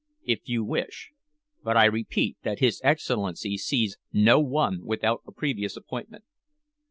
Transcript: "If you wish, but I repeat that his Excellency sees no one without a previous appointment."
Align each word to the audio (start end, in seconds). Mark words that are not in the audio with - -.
"If 0.23 0.39
you 0.49 0.63
wish, 0.63 1.11
but 1.63 1.77
I 1.77 1.85
repeat 1.85 2.37
that 2.41 2.57
his 2.57 2.81
Excellency 2.83 3.55
sees 3.55 3.97
no 4.11 4.39
one 4.39 4.83
without 4.83 5.21
a 5.27 5.31
previous 5.31 5.77
appointment." 5.77 6.23